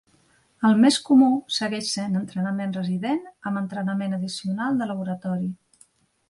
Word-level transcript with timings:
El 0.69 0.77
més 0.85 0.95
comú 1.09 1.27
segueix 1.57 1.91
sent 1.97 2.19
entrenament 2.21 2.73
resident 2.79 3.21
amb 3.51 3.61
entrenament 3.63 4.19
addicional 4.19 4.81
de 4.83 4.89
laboratori. 4.95 5.53